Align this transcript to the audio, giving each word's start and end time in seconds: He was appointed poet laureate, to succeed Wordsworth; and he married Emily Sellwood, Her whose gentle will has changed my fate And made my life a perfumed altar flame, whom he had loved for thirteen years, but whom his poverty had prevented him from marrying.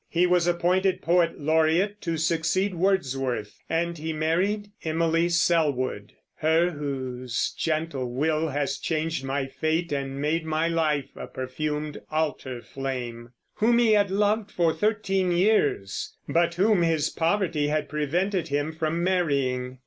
He 0.09 0.25
was 0.25 0.47
appointed 0.47 1.03
poet 1.03 1.39
laureate, 1.39 2.01
to 2.01 2.17
succeed 2.17 2.73
Wordsworth; 2.73 3.59
and 3.69 3.99
he 3.99 4.13
married 4.13 4.71
Emily 4.83 5.29
Sellwood, 5.29 6.13
Her 6.37 6.71
whose 6.71 7.51
gentle 7.55 8.09
will 8.11 8.47
has 8.47 8.79
changed 8.79 9.23
my 9.23 9.45
fate 9.45 9.91
And 9.91 10.19
made 10.19 10.43
my 10.43 10.67
life 10.67 11.09
a 11.15 11.27
perfumed 11.27 12.01
altar 12.09 12.63
flame, 12.63 13.33
whom 13.53 13.77
he 13.77 13.91
had 13.93 14.09
loved 14.09 14.49
for 14.49 14.73
thirteen 14.73 15.31
years, 15.31 16.17
but 16.27 16.55
whom 16.55 16.81
his 16.81 17.11
poverty 17.11 17.67
had 17.67 17.87
prevented 17.87 18.47
him 18.47 18.71
from 18.71 19.03
marrying. 19.03 19.77